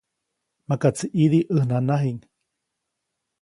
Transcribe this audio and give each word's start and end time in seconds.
Makaʼtsi 0.67 1.05
ʼidi 1.13 1.39
ʼäj 1.53 1.63
nanajiʼŋ. 1.69 2.17